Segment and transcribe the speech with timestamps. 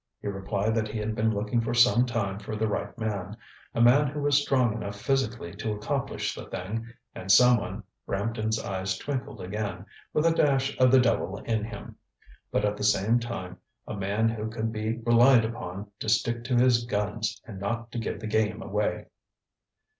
[0.19, 3.37] He replied that he had been looking for some time for the right man;
[3.75, 8.97] a man who was strong enough physically to accomplish the thing, and someoneŌĆØ Bampton's eyes
[8.97, 9.85] twinkled again
[10.15, 11.97] ŌĆ£with a dash of the devil in him,
[12.51, 16.55] but at the same time a man who could be relied upon to stick to
[16.55, 19.05] his guns and not to give the game away.